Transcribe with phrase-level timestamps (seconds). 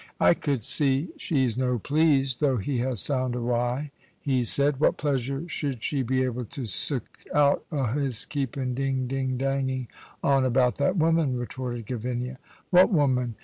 [0.19, 4.79] "I could see she's no pleased, though he has found a wy," he said.
[4.79, 9.89] "What pleasure should she be able to sook out o' his keeping ding ding danging
[10.23, 12.39] on about that woman?" retorted Gavinia.
[12.71, 13.35] "What woman?"